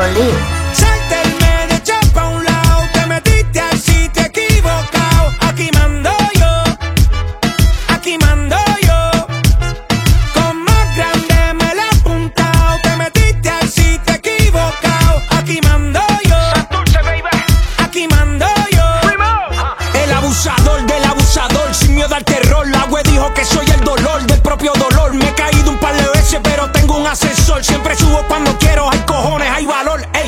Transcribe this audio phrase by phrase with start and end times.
[0.00, 0.49] 活力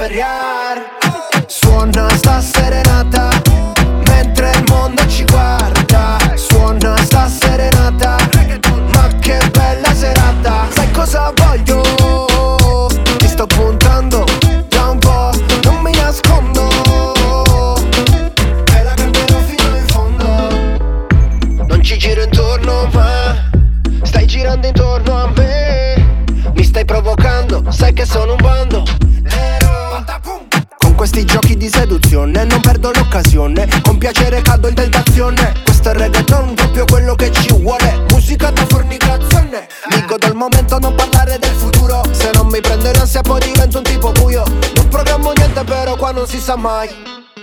[0.00, 0.59] perrear.
[46.50, 46.88] sa mai.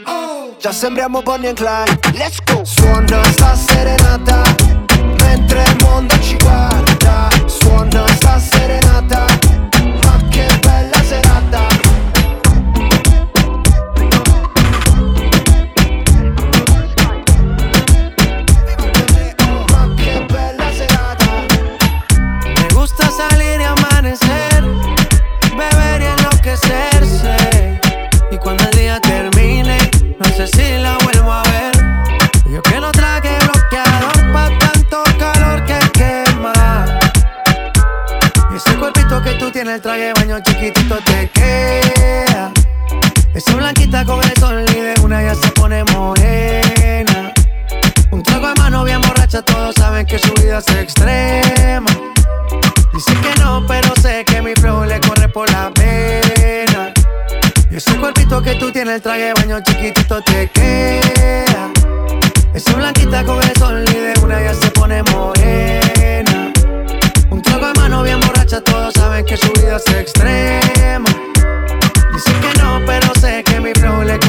[0.05, 0.53] Oh.
[0.59, 2.17] Già sembriamo Bonnie and Clyde.
[2.17, 2.65] Let's go.
[2.65, 4.41] Suona sta serenata
[5.19, 7.29] Mentre il mondo ci guarda.
[7.45, 8.86] Suona sta serenata.
[59.87, 61.71] Chiquitito te queda.
[62.53, 66.51] Esa blanquita con el sol y de una ya se pone morena.
[67.29, 71.09] Un trago de mano bien borracha, todos saben que su vida es extrema.
[72.13, 74.19] Dicen que no, pero sé que mi flow le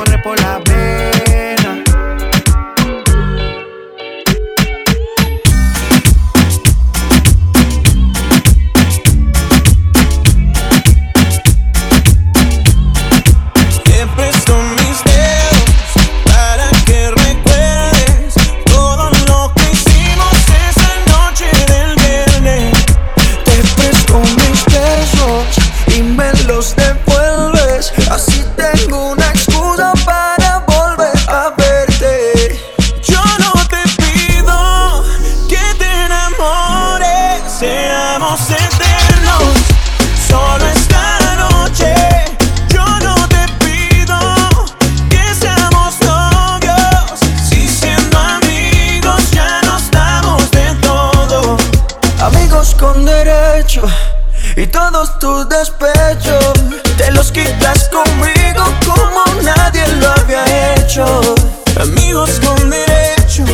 [55.58, 61.34] Te los quitas conmigo como nadie lo había hecho.
[61.81, 63.44] Amigos con derecho,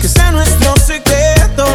[0.00, 1.66] que sea nuestro secreto,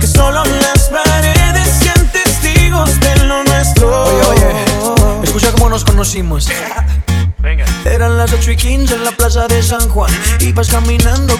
[0.00, 4.04] que solo las paredes sean testigos de lo nuestro.
[4.04, 6.48] Oye, oye, escucha cómo nos conocimos.
[7.38, 7.64] Venga.
[7.84, 10.12] Eran las 8 y 15 en la plaza de San Juan.
[10.38, 11.36] Ibas caminando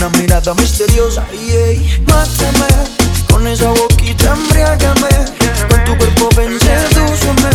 [0.00, 1.24] una mirada misteriosa.
[1.32, 2.66] Y ey, mátame.
[3.30, 5.08] Con esa boquita embriágame.
[5.68, 7.50] Con tu cuerpo ven, sedúceme.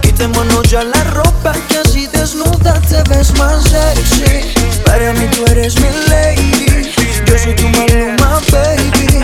[0.00, 1.52] Quitémonos ya la ropa.
[1.68, 4.52] Que así desnuda te ves más sexy.
[4.86, 6.92] Para mí tú eres mi lady.
[7.26, 9.22] Yo soy tu maluma, baby.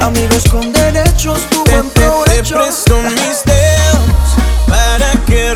[0.00, 2.54] Amigos con derechos, tu buen te- te provecho.
[2.54, 4.30] presto mis dedos
[4.66, 5.54] para que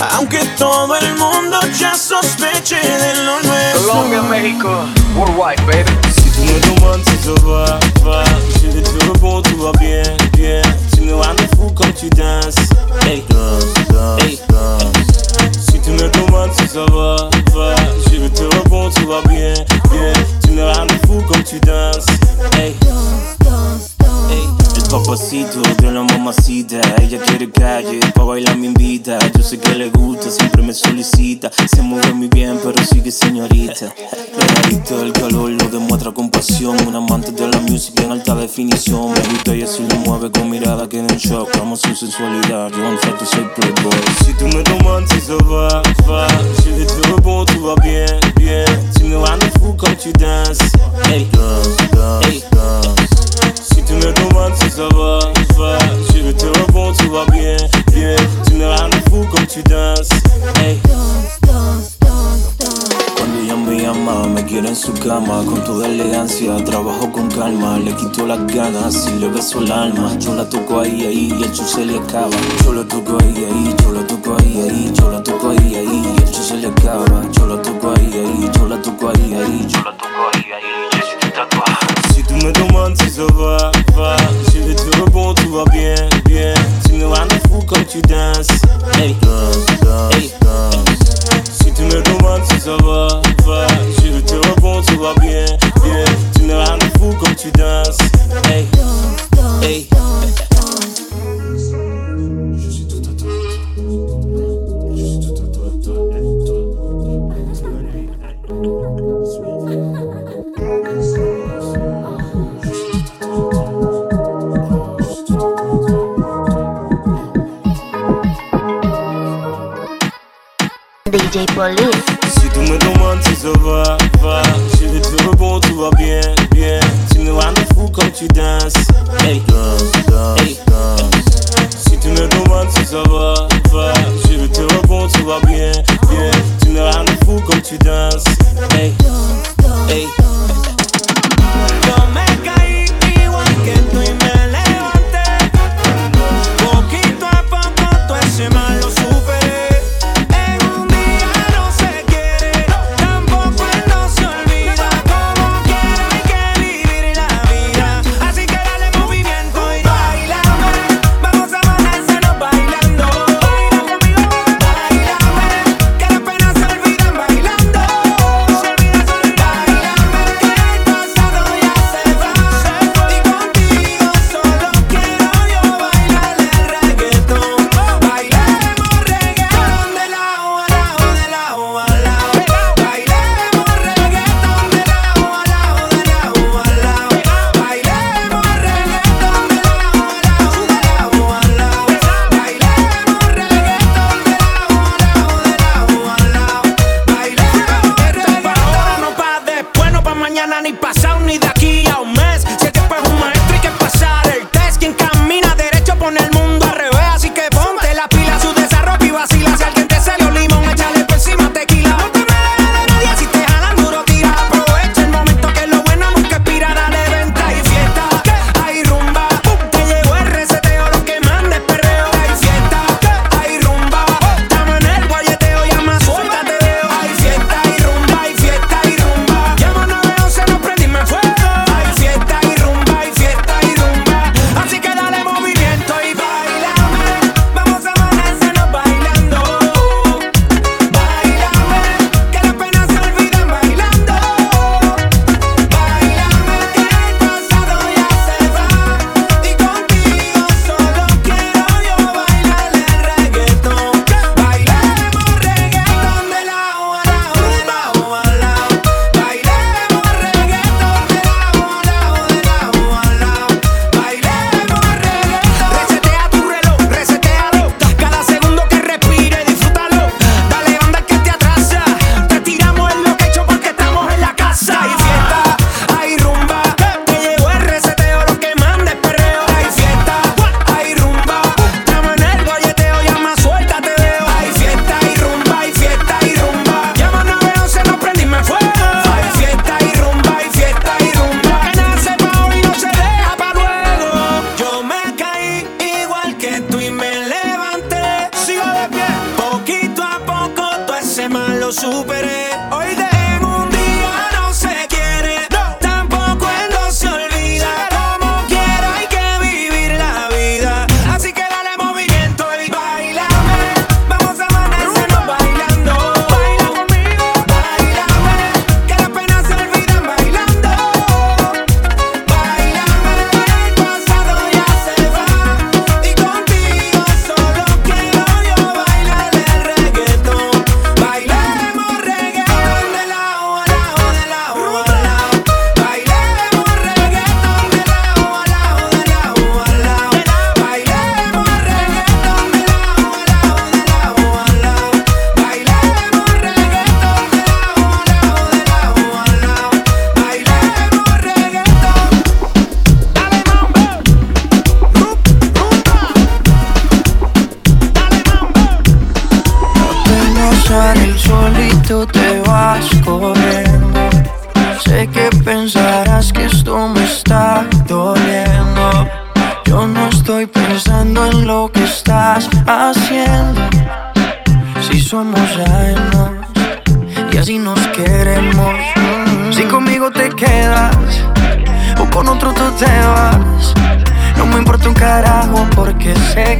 [0.00, 3.88] Aunque todo el mundo ya sospeche de lo nuestro.
[3.88, 4.68] Colombia, México,
[5.16, 5.90] worldwide, baby.
[6.14, 8.24] Si tu me demandes si ça va, va.
[8.60, 10.02] Je vais te répondre, tout va bien,
[10.36, 10.62] bien.
[10.94, 12.54] Tu me rends fou comme tu danses
[13.02, 13.22] Hey,
[14.20, 14.38] hey,
[15.60, 17.16] Si tu me demandes si ça va,
[17.54, 17.74] va.
[18.10, 19.54] Je vais te répondre, tout va bien,
[19.90, 20.12] bien.
[20.44, 22.06] Tu me rends fou comme tu danses
[22.58, 22.74] Hey,
[24.94, 29.18] papacito de la mamacita Ella quiere calle, pa' bailar me invita.
[29.36, 31.50] Yo sé que le gusta, siempre me solicita.
[31.66, 33.92] Se mueve muy bien, pero sigue señorita.
[34.36, 36.76] Clarito el calor lo demuestra con pasión.
[36.86, 39.12] Un amante de la música en alta definición.
[39.12, 41.48] Me gusta y así lo mueve con mirada que en shock.
[41.60, 44.00] Amo su sensualidad, yo en soy playboy.
[44.24, 45.28] Si tu me demandes
[70.20, 72.30] Yo la toco ahí, ahí y el chu se le acaba.
[72.64, 72.72] Yo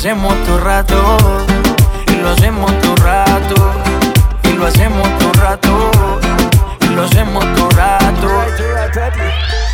[0.00, 1.18] hacemos todo rato.
[2.06, 3.54] Y lo hacemos todo rato.
[4.44, 5.90] Y lo hacemos todo rato.
[6.80, 8.28] Y lo hacemos todo rato.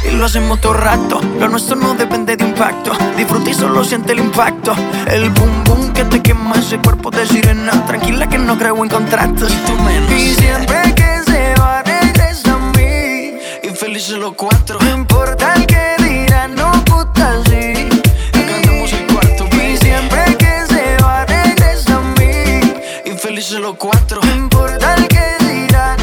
[0.04, 1.20] Y lo hacemos todo rato.
[1.38, 2.90] Lo nuestro no depende de impacto.
[3.16, 4.74] Disfruta y solo siente el impacto.
[5.06, 7.86] El boom boom que te quema ese cuerpo de sirena.
[7.86, 9.52] Tranquila que no creo en contratos.
[9.52, 10.10] Y tú menos.
[10.10, 13.38] Y siempre que se va, regresa a mí.
[13.62, 14.76] Y felices los cuatro.
[14.80, 15.54] No importa
[23.66, 24.20] los cuatro.
[24.22, 25.96] No importa el que dirán,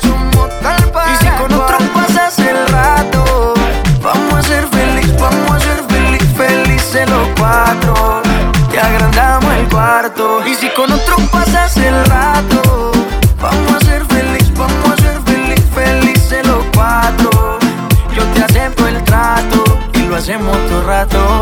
[0.00, 3.54] somos tal para Y si con otro pasas el rato,
[4.02, 8.22] vamos a ser feliz, vamos a ser feliz, felices los cuatro.
[8.70, 10.46] Te agrandamos el cuarto.
[10.46, 12.92] Y si con otro pasas el rato,
[13.42, 17.58] vamos a ser feliz, vamos a ser feliz, felices los cuatro.
[18.16, 21.41] Yo te acepto el trato y lo hacemos todo rato.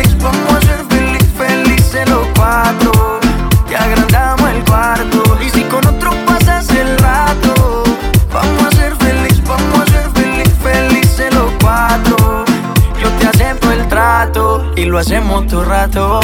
[14.91, 16.19] lo hacemos todo rato.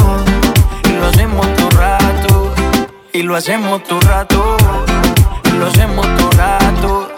[0.84, 2.54] Y lo hacemos todo rato.
[3.14, 4.58] Y lo hacemos todo rato.
[5.46, 7.10] Y lo hacemos todo rato.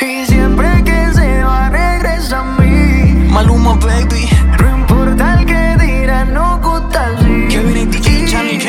[0.00, 3.28] Y siempre que se va, regresa a mí.
[3.28, 4.30] Maluma, baby.
[4.58, 7.46] No importa el que dirán, no gusta así.
[7.50, 8.56] Kevin DJ Charlie.
[8.56, 8.60] Y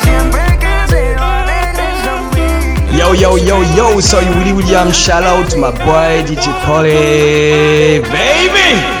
[0.00, 2.96] siempre que se va, regresa a mí.
[2.96, 4.92] Yo, yo, yo, yo, soy Willy William.
[4.92, 7.98] Shout out to my boy DJ Polly.
[8.12, 9.00] Baby!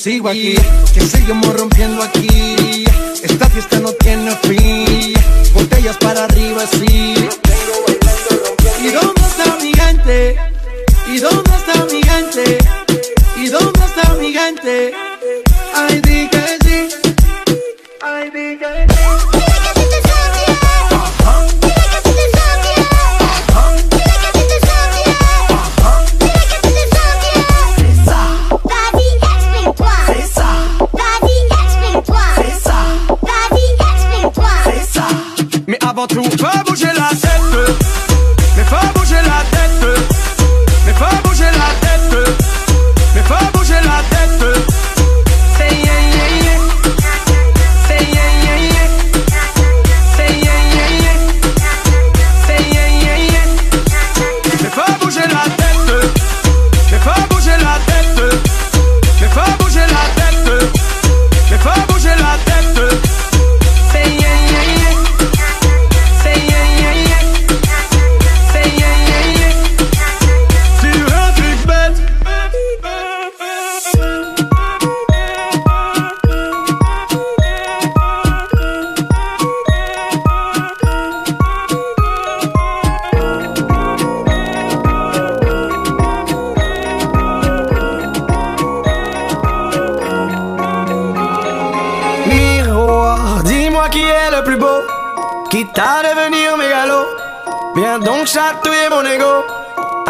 [0.00, 0.54] Sigo aquí.
[0.94, 2.39] Que seguimos rompiendo aquí.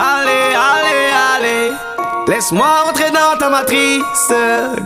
[0.02, 1.72] Allez, allez, allez,
[2.26, 4.32] laisse-moi entrer dans ta matrice,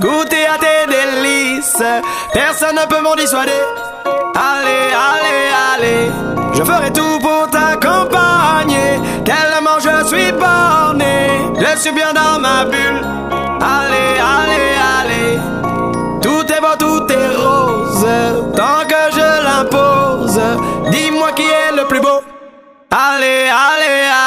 [0.01, 1.85] goûter à tes délices,
[2.33, 3.53] personne ne peut m'en dissuader.
[4.35, 6.11] Allez, allez, allez,
[6.53, 11.29] je ferai tout pour t'accompagner, tellement je suis borné,
[11.61, 13.07] je suis bien dans ma bulle.
[13.61, 15.39] Allez, allez, allez,
[16.23, 18.05] tout est beau, tout est rose,
[18.57, 20.41] tant que je l'impose,
[20.91, 22.21] dis-moi qui est le plus beau.
[22.91, 24.24] Allez, allez, allez.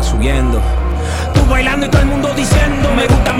[0.00, 0.60] subiendo.
[1.34, 3.31] Tú bailando y todo el mundo diciendo me gusta